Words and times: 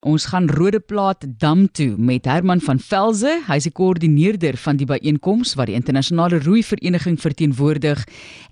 Ons 0.00 0.24
gaan 0.32 0.48
Rodeplaat 0.48 1.26
Dam 1.38 1.66
toe 1.70 1.94
met 1.98 2.24
Herman 2.24 2.60
van 2.64 2.78
Velze. 2.80 3.34
Hy's 3.44 3.66
die 3.68 3.72
koördineerder 3.76 4.56
van 4.56 4.78
die 4.80 4.86
byeenkoms 4.88 5.50
wat 5.60 5.68
die 5.68 5.74
internasionale 5.76 6.38
roei 6.40 6.62
vereniging 6.64 7.18
verteenwoordig. 7.20 8.00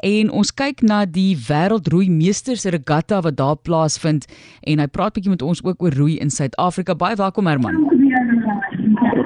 En 0.05 0.29
ons 0.29 0.53
kyk 0.53 0.83
na 0.85 1.07
die 1.09 1.39
wêreldroei 1.47 2.11
meesters 2.13 2.67
regatta 2.69 3.23
wat 3.25 3.39
daar 3.39 3.57
plaasvind 3.57 4.27
en 4.61 4.83
hy 4.85 4.87
praat 4.93 5.17
bietjie 5.17 5.33
met 5.33 5.43
ons 5.43 5.65
ook 5.65 5.81
oor 5.87 5.97
roei 5.97 6.19
in 6.21 6.29
Suid-Afrika. 6.29 6.93
Baie 6.93 7.17
welkom 7.17 7.49
Herman. 7.49 7.81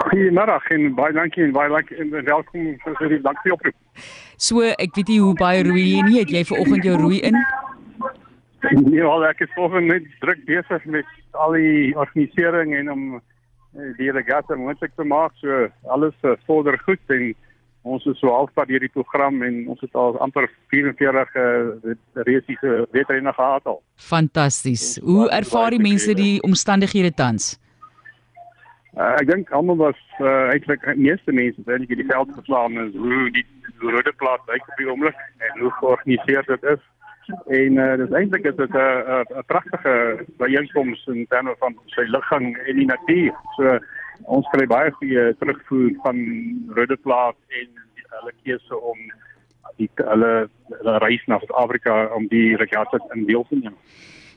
Goeiemôre 0.07 0.61
en 0.77 0.95
baie 0.95 1.17
dankie 1.19 1.43
en 1.43 1.57
baie 1.59 1.75
dankie 1.75 1.99
en 2.07 2.15
welkom 2.23 2.71
vir 3.01 3.17
die 3.17 3.19
dankie 3.27 3.57
oproep. 3.59 3.75
So, 4.39 4.63
ek 4.63 4.95
weet 4.95 5.11
nie 5.11 5.19
hoe 5.19 5.35
baie 5.35 5.67
roei 5.67 5.89
jy 5.97 6.07
nie, 6.07 6.21
het 6.23 6.31
jy 6.31 6.45
ver 6.47 6.63
oggend 6.63 6.87
jou 6.87 6.95
roei 7.03 7.19
in? 7.19 7.43
Nee, 8.93 9.05
al 9.05 9.27
ek 9.29 9.45
is 9.45 9.53
volgens 9.55 9.89
net 9.89 10.09
druk 10.21 10.45
besig 10.49 10.85
met 10.85 11.09
al 11.31 11.57
die 11.59 11.93
organisering 11.97 12.75
en 12.77 12.91
om 12.93 13.03
eh, 13.17 13.91
die 13.99 14.11
regatta 14.13 14.57
moontlik 14.57 14.95
te 14.97 15.05
maak. 15.05 15.35
So 15.41 15.69
alles 15.93 16.17
uh, 16.23 16.37
vorder 16.47 16.79
goed 16.87 17.13
en 17.13 17.33
ons 17.83 18.05
is 18.07 18.19
so 18.23 18.31
halfpad 18.31 18.71
deur 18.71 18.85
die 18.85 18.93
program 18.95 19.43
en 19.43 19.65
ons 19.73 19.81
het 19.83 19.97
al 19.99 20.17
amper 20.23 20.47
44 20.73 21.35
uh, 21.35 21.95
reisiese 22.29 22.87
wedrenne 22.95 23.33
gehad 23.33 23.67
al. 23.67 23.83
Fantasties. 23.97 25.01
Hoe 25.03 25.27
ervaar 25.31 25.75
die 25.75 25.83
mense 25.83 26.15
die 26.15 26.39
omstandighede 26.47 27.13
tans? 27.19 27.57
Uh, 28.93 29.17
ek 29.19 29.27
dink 29.29 29.53
almal 29.57 29.81
was 29.81 30.01
uh, 30.21 30.53
eintlik 30.53 30.85
meeste 31.01 31.33
mense 31.33 31.59
het 31.65 31.75
eintlik 31.75 32.05
die 32.05 32.09
veld 32.13 32.33
geslaan 32.39 32.77
en 32.77 32.91
hoe 32.93 33.29
die 33.35 33.47
rode 33.83 34.13
plaas 34.21 34.43
lyk 34.53 34.67
op 34.69 34.81
die 34.81 34.89
oomblik 34.89 35.23
en 35.49 35.63
hoe 35.65 35.73
georganiseer 35.81 36.47
dit 36.49 36.67
is. 36.77 36.83
En 37.31 37.77
uh, 37.79 37.97
dis 37.97 38.15
eintlik 38.19 38.45
is 38.51 38.57
dit 38.57 38.75
'n 38.75 39.25
'n 39.39 39.45
pragtige 39.47 40.25
byeenkoms 40.39 41.07
in 41.07 41.27
terme 41.27 41.55
van 41.59 41.79
sy 41.87 42.05
ligging 42.09 42.57
en 42.59 42.77
die 42.77 42.87
natuur. 42.87 43.35
So 43.57 43.79
ons 44.25 44.49
kry 44.53 44.67
baie 44.67 44.91
goeie 44.91 45.37
terugvoer 45.39 45.93
van 46.03 46.17
Rodeplaat 46.75 47.37
en 47.49 47.69
hulle 48.19 48.33
keuse 48.43 48.81
om 48.81 48.99
die 49.77 49.91
hulle, 49.95 50.49
hulle 50.69 50.99
reis 50.99 51.25
na 51.27 51.39
Suid-Afrika 51.39 52.07
om 52.17 52.27
die 52.29 52.57
regatta 52.57 52.99
in 53.15 53.27
deel 53.27 53.47
te 53.49 53.57
neem. 53.57 53.77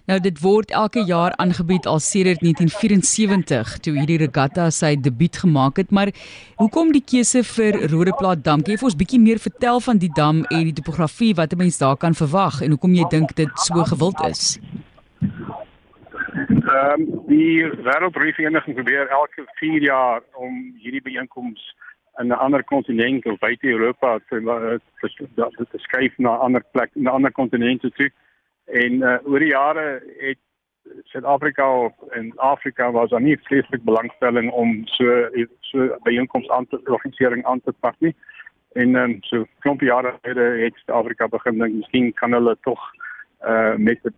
Nou 0.06 0.20
dit 0.22 0.38
word 0.38 0.70
elke 0.78 1.02
jaar 1.10 1.34
aangebied 1.42 1.88
al 1.90 1.98
sedert 2.00 2.44
1974 2.46 3.78
toe 3.82 3.94
hierdie 3.96 4.20
regatta 4.22 4.68
sy 4.70 4.92
debuut 5.02 5.40
gemaak 5.42 5.80
het, 5.82 5.90
maar 5.90 6.12
hoekom 6.60 6.92
die 6.94 7.02
keuse 7.02 7.42
vir 7.56 7.80
Rodeplaat 7.90 8.44
Dam? 8.46 8.62
Kan 8.62 8.76
jy 8.76 8.78
vir 8.84 8.90
ons 8.92 8.98
bietjie 9.00 9.20
meer 9.24 9.42
vertel 9.42 9.82
van 9.82 9.98
die 9.98 10.12
dam 10.14 10.44
en 10.52 10.68
die 10.68 10.76
topografie 10.78 11.34
wat 11.40 11.54
'n 11.54 11.58
mens 11.58 11.82
daar 11.82 11.98
kan 11.98 12.14
verwag 12.14 12.62
en 12.62 12.76
hoekom 12.78 12.94
jy 12.94 13.06
dink 13.10 13.34
dit 13.36 13.50
so 13.66 13.82
gewild 13.82 14.22
is? 14.30 14.60
Ehm 16.66 17.02
um, 17.02 17.02
die 17.26 17.66
Wêreldroeivereniging 17.66 18.76
probeer 18.76 19.10
elke 19.10 19.42
4 19.58 19.82
jaar 19.82 20.22
om 20.38 20.54
hierdie 20.78 21.02
byeenkomste 21.02 21.74
in 22.22 22.28
'n 22.28 22.38
ander 22.46 22.64
kontinent 22.64 23.26
of 23.26 23.40
buite 23.40 23.68
Europa 23.68 24.20
te 24.30 24.38
te, 25.02 25.66
te 25.72 25.78
skuif 25.78 26.14
na 26.18 26.36
'n 26.36 26.40
ander 26.40 26.64
plek, 26.72 26.90
na 26.94 27.10
'n 27.10 27.14
ander 27.14 27.32
kontinent 27.32 27.82
toe. 27.82 28.12
En 28.66 28.94
uh, 28.94 29.18
oor 29.24 29.40
die 29.40 29.54
jare 29.54 30.02
het 30.18 30.40
Suid-Afrika 31.04 31.92
en 32.10 32.32
Afrika 32.36 32.92
was 32.92 33.10
daar 33.10 33.22
nie 33.22 33.38
vreeslik 33.38 33.84
belangstelling 33.84 34.52
om 34.52 34.82
so 34.86 35.30
so 35.60 35.98
byeenkomste 36.04 36.54
aan 36.54 36.68
te 36.68 36.82
organisering 36.86 37.46
aan 37.46 37.62
te 37.62 37.74
pak 37.80 37.96
nie. 38.00 38.16
En 38.74 38.96
um, 38.96 39.18
so 39.22 39.46
klompie 39.60 39.88
jare 39.88 40.14
gelede 40.22 40.64
het 40.64 40.76
Suid-Afrika 40.76 41.28
begin 41.28 41.58
dink 41.58 41.74
miskien 41.74 42.14
kan 42.14 42.32
hulle 42.32 42.58
tog 42.62 42.80
uh 43.46 43.76
met 43.76 44.00
die 44.04 44.14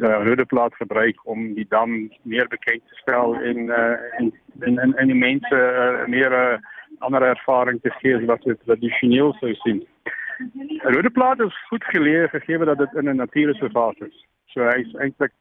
uh, 0.00 0.24
rodeplaat 0.24 0.74
gebruik 0.74 1.26
om 1.26 1.54
die 1.54 1.66
dam 1.68 2.10
meer 2.22 2.48
bekend 2.48 2.82
te 2.88 2.94
stel 2.94 3.34
en 3.34 3.68
uh 3.68 3.96
en 4.18 4.32
en 4.60 4.78
en, 4.78 4.94
en 4.96 5.06
die 5.06 5.18
mense 5.18 5.56
uh, 5.56 6.06
meer 6.06 6.30
'n 6.30 6.54
uh, 6.54 6.58
ander 6.98 7.22
ervaring 7.22 7.80
te 7.80 7.90
gee 7.90 8.26
wat 8.26 8.42
dit 8.42 8.58
tradisioneel 8.64 9.32
sou 9.40 9.54
sien. 9.54 9.86
Rodeplaat 10.82 11.40
is 11.40 11.66
goed 11.68 11.84
geleë 11.84 12.28
gegee 12.28 12.58
dat 12.58 12.78
dit 12.78 12.94
in 12.94 13.08
'n 13.08 13.16
natuurreservaat 13.16 14.00
is. 14.08 14.26
So 14.46 14.60
hy 14.60 14.78
is 14.84 14.94
eintlik 14.94 15.32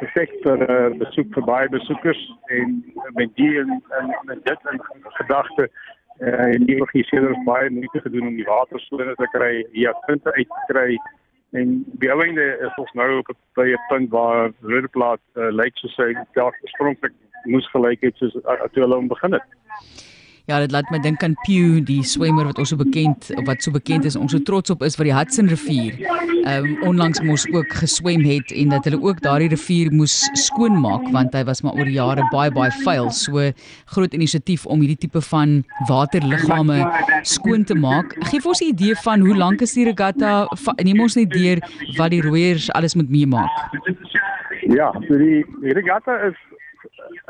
perfek 0.00 0.30
vir 0.44 0.62
uh, 0.70 0.98
besoek 0.98 1.32
vir 1.36 1.44
baie 1.44 1.68
besoekers 1.68 2.20
en 2.46 2.76
met 3.18 3.32
die 3.36 3.58
en, 3.60 3.82
en, 4.00 4.12
en 4.32 4.40
dit 4.44 4.60
in 4.72 4.80
gedagte 5.20 5.68
uh, 6.20 6.44
en 6.54 6.66
die 6.68 6.80
organiseerders 6.80 7.44
baie 7.44 7.70
moeite 7.70 8.00
gedoen 8.00 8.28
om 8.28 8.36
die 8.36 8.48
watersone 8.48 9.14
te 9.14 9.28
kry, 9.32 9.66
hier 9.72 9.96
punte 10.06 10.32
uit 10.32 10.48
te 10.48 10.72
kry 10.72 10.98
en 11.60 11.74
die 12.02 12.12
ouende 12.12 12.46
is 12.68 12.78
ons 12.84 12.92
nou 12.92 13.08
op 13.18 13.32
'n 13.56 13.76
punt 13.88 14.10
waar 14.10 14.52
Rodeplaat 14.60 15.20
uh, 15.34 15.50
lyk 15.50 15.76
soos 15.76 15.96
hy 15.96 16.14
dalk 16.38 16.56
oorspronklik 16.62 17.12
moes 17.44 17.68
gelyk 17.70 18.00
het 18.00 18.16
soos 18.16 18.34
uh, 18.34 18.64
toe 18.72 18.84
hulle 18.84 18.94
hom 18.94 19.08
begin 19.08 19.32
het. 19.32 19.48
Ja, 20.50 20.58
dit 20.58 20.72
laat 20.74 20.88
my 20.90 20.98
dink 20.98 21.22
aan 21.22 21.36
Pew, 21.44 21.76
die 21.86 22.00
swemmer 22.02 22.48
wat 22.48 22.58
ons 22.58 22.72
so 22.72 22.78
bekend 22.78 23.28
of 23.38 23.44
wat 23.46 23.62
so 23.62 23.70
bekend 23.70 24.06
is, 24.08 24.16
ons 24.18 24.32
so 24.34 24.42
trots 24.42 24.72
op 24.74 24.80
is 24.82 24.96
vir 24.98 25.06
die 25.06 25.12
Hudson 25.14 25.46
rivier. 25.46 26.00
Ehm 26.40 26.64
um, 26.66 26.72
onlangs 26.88 27.20
mos 27.22 27.44
ook 27.54 27.76
geswem 27.78 28.24
het 28.26 28.50
en 28.50 28.72
dat 28.74 28.88
hulle 28.88 28.98
ook 28.98 29.20
daardie 29.22 29.46
rivier 29.52 29.92
moes 29.94 30.16
skoonmaak 30.42 31.04
want 31.14 31.36
hy 31.38 31.44
was 31.46 31.62
maar 31.62 31.78
oor 31.78 31.86
jare 31.86 32.24
baie 32.32 32.50
baie 32.50 32.72
vuil. 32.80 33.12
So 33.14 33.44
groot 33.94 34.16
inisiatief 34.18 34.66
om 34.66 34.82
hierdie 34.82 34.98
tipe 35.04 35.22
van 35.28 35.60
waterliggame 35.86 36.80
skoon 37.22 37.62
te 37.64 37.78
maak. 37.78 38.16
Geef 38.32 38.46
ons 38.50 38.64
'n 38.64 38.72
idee 38.74 38.98
van 39.04 39.22
hoe 39.22 39.36
lank 39.36 39.62
is 39.62 39.76
die 39.78 39.86
regatta? 39.86 40.48
Neem 40.82 41.00
ons 41.00 41.14
net 41.14 41.30
deur 41.30 41.62
wat 41.96 42.10
die 42.10 42.22
rooiers 42.26 42.72
alles 42.74 42.98
moet 42.98 43.10
meemaak. 43.10 43.54
Ja, 44.66 44.90
so 45.06 45.14
die, 45.14 45.46
die 45.62 45.78
regatta 45.78 46.18
is 46.26 46.34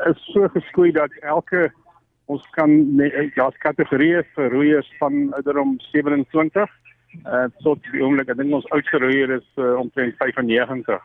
is 0.09 0.17
so 0.33 0.47
geskoei 0.47 0.91
dat 0.91 1.11
elke 1.21 1.69
ons 2.31 2.43
kan 2.55 2.73
daar's 3.35 3.57
kategorieë 3.65 4.23
vir 4.35 4.53
roeiers 4.55 4.89
van 4.99 5.33
ouderdom 5.37 5.75
27 5.91 6.77
uh 7.27 7.47
tot 7.65 7.81
die 7.91 8.03
oomblik 8.03 8.29
ek 8.31 8.39
dink 8.39 8.55
ons 8.55 8.69
oudste 8.75 9.01
roeier 9.03 9.33
is 9.35 9.47
uh, 9.57 9.73
omtrent 9.79 10.15
95. 10.19 11.01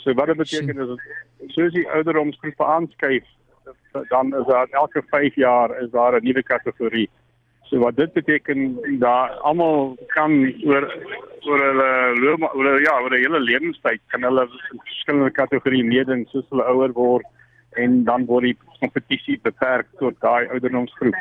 So 0.00 0.14
wat 0.20 0.32
dit 0.32 0.40
beteken 0.40 0.80
is 0.84 1.52
soos 1.56 1.74
die 1.76 1.88
ouderdomsgroep 1.96 2.64
aanskuif 2.64 3.28
dan 4.08 4.32
is 4.36 4.46
daar 4.46 4.68
elke 4.70 5.02
5 5.10 5.36
jaar 5.36 5.76
is 5.82 5.90
daar 5.90 6.16
'n 6.16 6.24
nuwe 6.24 6.42
kategorie. 6.42 7.08
So 7.68 7.78
wat 7.78 7.96
dit 7.96 8.12
beteken 8.12 8.78
dat 8.98 9.40
almal 9.40 9.96
kan 10.06 10.32
oor 10.64 10.84
oor 11.44 11.60
hulle 11.68 12.48
oor 12.54 12.80
ja, 12.80 13.00
oor 13.00 13.12
hele 13.12 13.40
lewenstyd 13.40 14.00
kan 14.06 14.22
hulle 14.22 14.48
verskillende 14.48 15.30
kategorieë 15.30 15.84
meeding 15.84 16.26
soos 16.28 16.48
hulle 16.50 16.64
ouer 16.64 16.92
word 16.92 17.26
en 17.74 18.04
dan 18.04 18.26
word 18.26 18.50
die 18.50 18.58
kompetisie 18.80 19.38
beperk 19.42 19.86
tot 19.98 20.20
daai 20.20 20.48
ouderdomsgroep. 20.48 21.16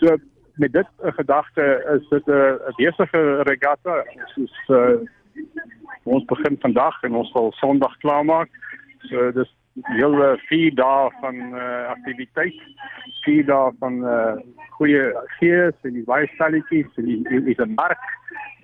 So 0.00 0.16
met 0.54 0.72
dit 0.72 0.86
'n 1.02 1.12
gedagte 1.12 1.64
is 1.94 2.08
dit 2.08 2.26
'n 2.26 2.58
besige 2.76 3.42
regatta. 3.42 4.04
Ons 4.14 4.36
is 4.36 4.68
uh, 4.68 4.98
ons 6.02 6.24
begin 6.24 6.56
vandag 6.60 7.02
en 7.02 7.14
ons 7.14 7.30
sal 7.30 7.52
Sondag 7.52 7.96
klaarmaak. 7.98 8.50
So 8.98 9.32
dis 9.32 9.54
hele 9.74 10.38
4 10.48 10.74
dae 10.74 11.10
van 11.20 11.34
uh, 11.34 11.88
aktiwiteit. 11.88 12.60
4 13.24 13.44
dae 13.44 13.72
van 13.78 14.04
uh, 14.04 14.36
goeie 14.76 15.04
gees 15.38 15.74
en 15.82 15.92
die 15.92 16.04
baie 16.04 16.26
stalletjies 16.34 16.96
en 16.96 17.24
is 17.46 17.56
'n 17.58 17.74
mark 17.74 18.04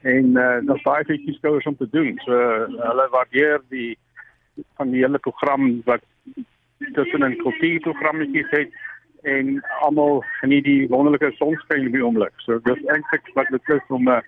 en 0.03 0.27
uh, 0.37 0.59
daar's 0.67 0.83
baie 0.83 1.05
goeie 1.05 1.33
skouers 1.33 1.67
om 1.67 1.77
te 1.77 1.89
doen. 1.91 2.19
So 2.25 2.33
uh, 2.33 2.67
hulle 2.89 3.09
waardeer 3.11 3.63
die 3.69 3.99
van 4.77 4.91
die 4.91 5.03
hele 5.03 5.19
program 5.19 5.83
wat 5.85 6.03
tussen 6.93 7.25
'n 7.25 7.37
kultuurprogrammetjies 7.37 8.51
het 8.51 8.71
en 9.23 9.65
almal 9.81 10.25
geniet 10.41 10.65
die 10.65 10.89
wonderlike 10.89 11.33
sonskyn 11.37 11.87
in 11.87 11.93
die 11.93 12.05
oomblik. 12.05 12.33
So 12.37 12.61
dis 12.63 12.85
eintlik 12.85 13.31
wat 13.35 13.51
dit 13.51 13.69
is 13.69 13.87
om 13.89 14.09
uh, 14.09 14.21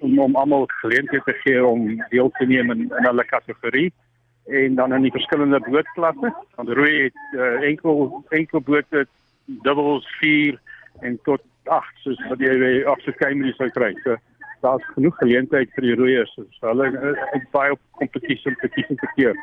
om, 0.00 0.18
om 0.18 0.36
almal 0.36 0.66
geleentheid 0.66 1.24
te 1.24 1.32
gee 1.32 1.64
om 1.66 2.04
deel 2.10 2.30
te 2.30 2.46
neem 2.46 2.70
in, 2.70 2.90
hulle 2.90 3.24
kategorie 3.24 3.92
en 4.46 4.74
dan 4.74 4.92
in 4.92 5.06
die 5.06 5.14
verskillende 5.14 5.60
bootklasse. 5.60 6.34
Want 6.56 6.68
roei 6.68 7.02
het 7.02 7.22
uh, 7.32 7.62
enkel 7.62 8.24
enkel 8.28 8.60
bote 8.60 9.06
dubbels 9.44 10.06
4 10.18 10.60
en 11.00 11.18
tot 11.22 11.42
8 11.64 12.04
soos 12.04 12.20
wat 12.28 12.40
jy 12.42 12.82
op 12.90 13.00
se 13.00 13.12
kamer 13.22 13.54
sou 13.56 13.70
kry. 13.70 13.94
So 14.04 14.16
daar's 14.60 14.84
genoeg 14.94 15.16
geleentheid 15.18 15.72
vir 15.74 15.88
die 15.88 15.96
roeiers. 15.98 16.34
So 16.36 16.68
hulle 16.68 16.90
het 17.32 17.50
baie 17.50 17.78
kompetisie 17.98 18.42
kompetisie 18.44 18.96
te 18.96 19.12
keer 19.16 19.36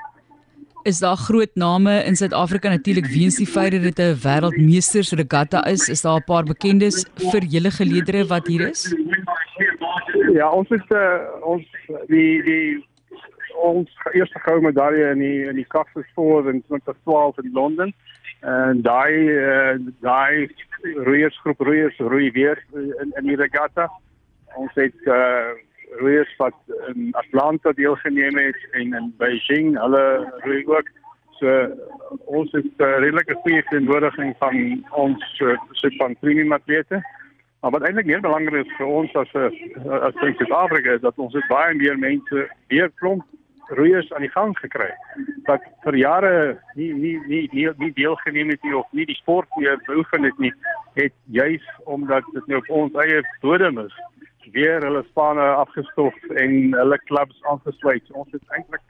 is 0.84 1.00
daar 1.00 1.18
groot 1.18 1.56
name 1.56 2.04
in 2.04 2.16
Suid-Afrika 2.16 2.70
natuurlik 2.70 3.06
weens 3.06 3.36
die 3.36 3.48
feit 3.48 3.72
dat 3.72 3.82
dit 3.82 4.00
'n 4.00 4.20
wêreldmeesters 4.24 5.12
regatta 5.12 5.66
is, 5.66 5.90
is 5.90 6.02
daar 6.02 6.20
'n 6.20 6.24
paar 6.24 6.44
bekendes 6.44 7.06
vir 7.16 7.44
julle 7.44 7.72
geleedere 7.72 8.26
wat 8.26 8.48
hier 8.48 8.70
is? 8.70 8.96
Ja, 10.34 10.50
ons 10.50 10.70
het 10.70 10.92
uh, 10.92 11.18
ons 11.42 11.66
die 12.08 12.44
die 12.44 12.88
ons 13.60 13.90
eerste 14.12 14.40
goue 14.40 14.62
medalje 14.62 15.10
in 15.12 15.20
die 15.20 15.48
in 15.50 15.56
die 15.56 15.68
Castles 15.68 16.08
Four 16.14 16.50
in 16.50 16.64
2012 16.68 17.38
in 17.38 17.52
Londen. 17.54 17.94
En 18.40 18.82
daai 18.82 19.14
uh, 19.28 19.76
daai 20.00 20.50
roeiersgroep 20.96 21.60
roeiers 21.60 21.98
roei 21.98 22.32
weer 22.32 22.64
in 22.74 23.12
in 23.16 23.26
die 23.26 23.36
regatta. 23.36 23.90
Ons 24.56 24.72
het 24.74 24.96
uh, 25.06 25.52
roeiers 25.98 26.36
wat 26.38 26.54
in 26.94 27.10
Atlanta 27.12 27.72
deelgeneem 27.72 28.38
het 28.38 28.68
en 28.72 28.94
in 28.94 29.14
Beijing, 29.18 29.78
hulle 29.80 30.34
roei 30.46 30.66
ook. 30.68 30.90
So 31.40 31.70
ons 32.26 32.52
het 32.52 32.66
'n 32.66 32.84
uh, 32.84 32.98
redelike 33.00 33.34
goeie 33.34 33.64
teenwoordiging 33.70 34.36
van 34.38 34.86
ons 34.92 35.40
uh, 35.40 35.58
Supan 35.72 36.16
premium 36.20 36.52
atlete. 36.52 37.02
Maar 37.62 37.72
wat 37.72 37.82
eintlik 37.82 38.06
meer 38.06 38.22
belangrik 38.22 38.66
is 38.66 38.76
vir 38.78 38.86
ons 38.86 39.14
as 39.14 39.34
'n 39.34 39.52
as 39.90 40.14
Suid-Afrika 40.14 40.92
is 40.92 41.02
dat 41.02 41.18
ons 41.18 41.34
het 41.34 41.48
baie 41.48 41.76
meer 41.76 41.98
mense 42.00 42.50
weer 42.68 42.92
klomp 42.96 43.24
roeiers 43.70 44.14
aan 44.14 44.26
die 44.26 44.34
gang 44.34 44.58
gekry 44.58 44.90
wat 45.46 45.66
vir 45.84 45.96
jare 45.96 46.32
nie 46.76 46.94
nie 46.94 47.18
nie 47.28 47.42
nie, 47.52 47.68
nie 47.78 47.92
deelgeneem 47.94 48.50
het 48.50 48.64
nie 48.64 48.76
of 48.78 48.88
nie 48.92 49.06
die 49.06 49.18
sport 49.18 49.50
meer 49.58 49.78
beoefen 49.86 50.24
het 50.24 50.38
nie 50.40 50.54
het 50.98 51.14
juis 51.26 51.66
omdat 51.86 52.26
dit 52.34 52.48
nou 52.48 52.62
op 52.62 52.70
ons 52.70 52.98
eie 53.04 53.22
bodem 53.42 53.78
is 53.86 53.96
weer 54.52 54.82
hulle 54.86 55.04
spanne 55.10 55.46
afgestof 55.64 56.16
en 56.44 56.74
hulle 56.74 57.00
klubs 57.10 57.44
aangesluit. 57.52 58.12
Ons 58.12 58.32
het 58.32 58.56
eintlik 58.56 58.86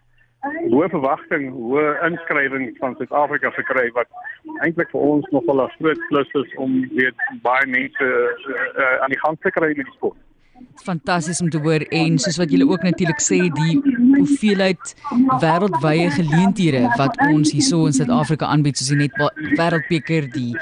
hoë 0.71 0.88
verwagting, 0.94 1.50
hoë 1.51 1.85
inskrywing 2.07 2.71
van 2.79 2.95
Suid-Afrika 2.95 3.51
gekry 3.57 3.89
wat 3.97 4.07
eintlik 4.63 4.91
vir 4.94 5.01
ons 5.03 5.27
nog 5.35 5.45
wel 5.45 5.63
'n 5.65 5.75
groot 5.77 6.01
plus 6.09 6.31
is 6.41 6.56
om 6.56 6.79
weer 6.95 7.13
baie 7.44 7.67
mense 7.67 8.06
uh, 8.06 8.67
uh, 8.79 9.03
aan 9.03 9.11
die 9.11 9.19
gang 9.19 9.38
te 9.41 9.51
kry 9.51 9.75
met 9.75 9.85
die 9.85 9.97
sport. 9.97 10.17
Fantasties 10.83 11.41
om 11.41 11.50
te 11.50 11.59
hoor 11.59 11.83
en 11.89 12.17
soos 12.17 12.38
wat 12.38 12.51
julle 12.51 12.67
ook 12.71 12.83
natuurlik 12.83 13.19
sê 13.19 13.39
die 13.61 13.75
hoeveelheid 14.19 14.94
wêreldwye 15.42 16.10
geleenthede 16.16 16.83
wat 17.00 17.16
ons 17.30 17.54
hierso 17.56 17.86
in 17.89 17.95
Suid-Afrika 17.95 18.50
aanbied 18.50 18.80
soos 18.80 18.92
die 18.94 19.00
net 19.00 19.16
wêreldbeker, 19.57 20.27
die 20.33 20.54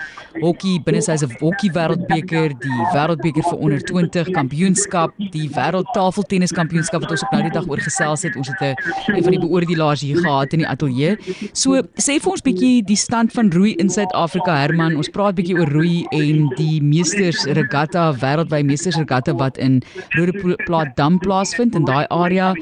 hokkie 0.41 0.77
binne 0.85 1.01
sy 1.05 1.17
se 1.19 1.29
hokkie 1.39 1.71
wêreldbeker, 1.75 2.55
die 2.63 2.79
wêreldbeker 2.93 3.45
vir 3.49 3.63
onder 3.67 3.83
20 3.91 4.31
kampioenskap, 4.35 5.15
die 5.33 5.47
wêreldtafeltennis 5.55 6.53
kampioenskap 6.55 7.05
wat 7.05 7.15
ons 7.15 7.25
op 7.25 7.35
nou 7.35 7.43
die 7.47 7.53
dag 7.55 7.67
oor 7.69 7.81
gesels 7.83 8.25
het. 8.27 8.37
Ons 8.37 8.51
het 8.53 8.61
'n 8.61 9.15
een 9.15 9.23
van 9.23 9.33
die 9.35 9.41
beoordelaars 9.41 10.01
hier 10.01 10.17
gehad 10.17 10.53
in 10.53 10.59
die 10.59 10.67
ateljee. 10.67 11.17
So 11.53 11.81
sê 11.97 12.19
vir 12.21 12.31
ons 12.31 12.41
bietjie 12.41 12.83
die 12.85 12.95
stand 12.95 13.33
van 13.33 13.51
roei 13.51 13.73
in 13.77 13.89
Suid-Afrika 13.89 14.55
Herman. 14.55 14.95
Ons 14.95 15.09
praat 15.09 15.35
bietjie 15.35 15.57
oor 15.57 15.69
roei 15.69 16.05
en 16.11 16.49
die 16.57 16.81
meesters 16.81 17.45
regatta 17.45 18.13
wêreldwye 18.13 18.63
meesters 18.63 18.97
regatta 18.97 19.33
wat 19.33 19.57
in 19.57 19.81
Rodeplaat 20.15 20.95
Dam 20.95 21.19
plaasvind 21.19 21.75
in 21.75 21.85
daai 21.85 22.05
area. 22.09 22.53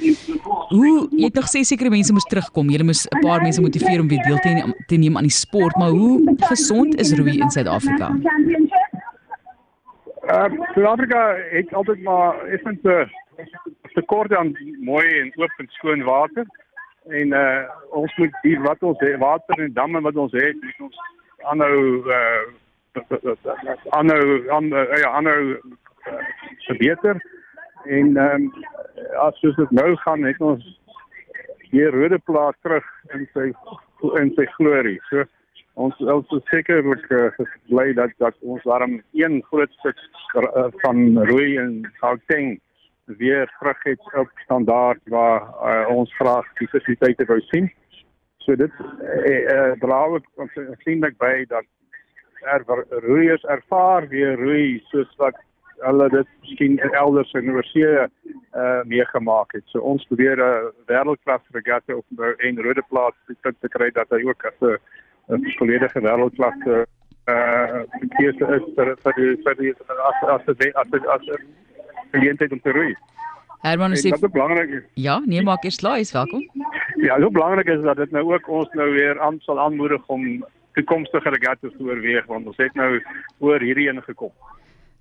Hoe 0.69 1.07
jy 1.11 1.27
het 1.27 1.35
nog 1.37 1.47
sê 1.51 1.61
sekere 1.61 1.89
mense 1.89 2.13
moes 2.13 2.27
terugkom. 2.31 2.69
Jy 2.69 2.83
moes 2.83 3.05
'n 3.05 3.19
paar 3.21 3.41
mense 3.41 3.61
motiveer 3.61 3.99
om 4.01 4.07
weer 4.07 4.23
deel 4.23 4.39
te 4.39 4.49
neem, 4.49 4.73
te 4.87 4.95
neem 4.95 5.17
aan 5.17 5.27
die 5.29 5.39
sport, 5.43 5.75
maar 5.77 5.89
hoe 5.89 6.35
gesond 6.37 6.99
is 6.99 7.13
roei 7.13 7.39
in 7.39 7.49
Suid-Afrika? 7.49 8.07
Uh, 10.25 10.49
Suid-Afrika 10.73 11.35
het 11.51 11.73
altyd 11.73 12.01
maar 12.03 12.45
effens 12.45 12.79
'n 12.83 13.09
tekort 13.93 14.35
aan 14.35 14.57
mooi 14.79 15.07
en 15.19 15.31
oop 15.35 15.53
en 15.57 15.67
skoon 15.69 16.03
water. 16.03 16.45
En 17.07 17.27
uh 17.27 17.69
ons 17.89 18.15
moet 18.17 18.33
die 18.41 18.59
wat 18.59 18.83
ons 18.83 18.99
het, 18.99 19.17
water 19.17 19.59
en 19.59 19.73
damme 19.73 20.01
wat 20.01 20.15
ons 20.15 20.31
het, 20.31 20.55
moet 20.61 20.79
ons 20.79 20.97
aanhou 21.51 21.77
uh 22.07 22.43
aanhou 23.89 24.49
aanhou 24.49 24.99
ja, 24.99 25.09
aanhou 25.11 25.59
verbeter. 26.67 27.34
En 27.85 28.17
ehm 28.17 28.41
um, 28.41 28.51
as 29.21 29.39
soos 29.39 29.55
dit 29.55 29.71
nou 29.71 29.95
gaan, 29.95 30.23
het 30.23 30.41
ons 30.41 30.65
hier 31.69 31.91
rode 31.93 32.17
plaas 32.25 32.55
terug 32.61 32.85
in 33.13 33.25
sy 33.33 33.51
in 34.21 34.31
sy 34.37 34.45
glorie. 34.57 34.99
So 35.09 35.25
ons 35.85 35.97
ons 35.99 36.35
is 36.37 36.45
sekerlik 36.51 37.05
uh, 37.13 37.29
bly 37.69 37.91
dat 37.97 38.13
dat 38.23 38.37
ons 38.41 38.63
daarom 38.63 38.99
een 39.13 39.41
groot 39.49 39.71
stuk 39.79 39.99
uh, 40.39 40.67
van 40.83 41.01
rooi 41.29 41.57
en 41.61 41.81
Gauteng 42.01 42.55
weer 43.05 43.49
terug 43.59 43.83
het 43.83 44.13
op 44.17 44.31
standaard 44.45 45.01
waar 45.13 45.41
uh, 45.61 45.89
ons 45.93 46.13
graag 46.17 46.47
die 46.59 46.69
fasiliteite 46.73 47.27
wou 47.29 47.39
sien. 47.51 47.69
So 48.45 48.55
dit 48.55 48.71
eh 49.25 49.41
uh, 49.55 49.71
dra 49.81 50.05
ook 50.15 50.25
aansienlik 50.37 51.17
by 51.17 51.45
dat 51.49 51.65
er 52.45 52.65
roeiers 52.89 53.43
ervaar 53.43 54.07
weer 54.07 54.35
roei 54.41 54.81
soos 54.91 55.11
wat 55.17 55.37
hulle 55.83 56.09
dit 56.09 56.27
miskien 56.41 56.79
elders 56.79 57.31
in 57.33 57.51
oorsee 57.51 58.07
uh 58.55 58.81
meegemaak 58.83 59.51
het. 59.53 59.63
So 59.67 59.79
ons 59.79 60.05
probeer 60.07 60.39
'n 60.39 60.71
wêreldklas 60.87 61.41
regatta 61.51 61.95
op 61.95 62.05
een 62.37 62.61
rode 62.61 62.83
plaas 62.89 63.15
te, 63.27 63.53
te 63.59 63.67
kry 63.67 63.89
dat 63.91 64.09
hy 64.09 64.23
ook 64.23 64.45
as 64.45 64.59
'n 65.29 65.51
volledige 65.57 65.99
wêreldklas 65.99 66.59
uh 66.67 66.85
keuse 68.17 68.45
is 68.57 68.65
vir 68.75 68.95
vir 69.03 69.13
die 69.17 69.35
vir 69.43 69.55
die 69.55 69.73
as 69.73 70.23
as 70.29 70.47
as 70.73 71.05
as 71.15 71.37
geleentheid 72.11 72.51
om 72.51 72.61
te 72.61 72.71
roei. 72.71 72.95
Herman 73.65 73.91
is 73.91 74.01
dit 74.01 74.31
belangrik. 74.31 74.85
Ja, 74.93 75.21
nee, 75.25 75.41
maak 75.41 75.63
eers 75.63 75.79
klaar, 75.81 75.99
is 75.99 76.11
welkom. 76.11 76.43
Ja, 77.01 77.17
so 77.19 77.31
belangrik 77.31 77.67
is 77.67 77.81
dat 77.81 77.97
dit 77.97 78.11
nou 78.11 78.33
ook 78.33 78.47
ons 78.47 78.69
nou 78.73 78.91
weer 78.93 79.19
aan 79.19 79.39
sal 79.39 79.59
aanmoedig 79.59 80.07
om 80.07 80.45
toekomstige 80.73 81.29
regattas 81.29 81.71
te 81.77 81.83
oorweeg 81.83 82.25
want 82.25 82.45
ons 82.45 82.57
het 82.57 82.73
nou 82.73 83.01
oor 83.39 83.59
hierdie 83.59 83.87
een 83.89 84.01
gekom. 84.03 84.31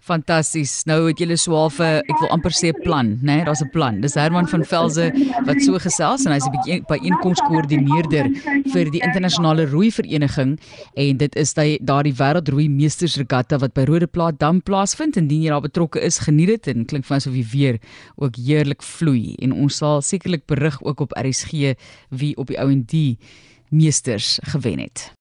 Fantasties. 0.05 0.83
Nou 0.85 1.07
het 1.07 1.19
julle 1.19 1.37
swaaf 1.41 1.79
'n 1.81 2.03
ek 2.05 2.19
wil 2.21 2.29
amper 2.29 2.53
sê 2.53 2.73
plan, 2.83 3.19
né? 3.23 3.37
Nee, 3.37 3.45
Daar's 3.45 3.63
'n 3.63 3.71
plan. 3.71 4.01
Dis 4.01 4.15
Herman 4.15 4.47
van 4.47 4.65
Velze 4.65 5.13
wat 5.47 5.63
so 5.63 5.79
gesels 5.79 6.27
en 6.27 6.33
hy's 6.33 6.45
'n 6.47 6.51
bietjie 6.53 6.83
by 6.87 6.99
inkomskoördineerder 7.01 8.29
vir 8.73 8.91
die 8.91 9.01
internasionale 9.01 9.67
roei 9.67 9.91
vereniging 9.91 10.61
en 10.95 11.17
dit 11.17 11.37
is 11.37 11.55
daardie 11.55 12.13
wêreldroei 12.13 12.69
meesters 12.69 13.17
regatta 13.17 13.59
wat 13.59 13.73
by 13.73 13.85
Rodeplaat 13.85 14.39
Dam 14.39 14.61
plaasvind. 14.63 15.17
Indien 15.17 15.43
jy 15.43 15.49
daar 15.49 15.61
betrokke 15.63 16.01
is, 16.01 16.19
geniet 16.19 16.49
dit 16.49 16.77
en 16.77 16.85
klink 16.85 17.05
vir 17.05 17.17
asof 17.17 17.33
die 17.33 17.47
weer 17.53 17.79
ook 18.17 18.37
heerlik 18.37 18.83
vloei 18.83 19.35
en 19.41 19.53
ons 19.53 19.77
sal 19.77 20.03
sekerlik 20.03 20.47
berig 20.47 20.83
ook 20.83 21.01
op 21.01 21.13
RSG 21.13 21.77
wie 22.11 22.37
op 22.37 22.47
die 22.47 22.59
OND 22.59 23.19
meesters 23.71 24.39
gewen 24.43 24.79
het. 24.79 25.13